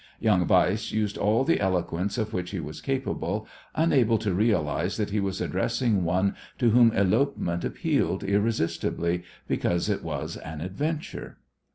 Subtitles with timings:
[0.19, 5.11] Young Weiss used all the eloquence of which he was capable, unable to realize that
[5.11, 11.37] he was addressing one to whom elopement appealed irresistibly because it was an adventure.